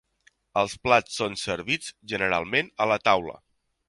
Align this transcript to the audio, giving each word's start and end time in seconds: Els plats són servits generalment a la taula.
Els 0.61 0.71
plats 0.85 1.19
són 1.21 1.37
servits 1.41 1.91
generalment 2.13 2.73
a 2.87 2.89
la 2.93 2.99
taula. 3.11 3.37